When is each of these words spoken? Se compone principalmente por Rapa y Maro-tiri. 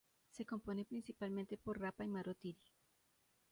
Se 0.31 0.45
compone 0.47 0.83
principalmente 0.83 1.59
por 1.59 1.79
Rapa 1.79 2.03
y 2.03 2.07
Maro-tiri. 2.07 2.59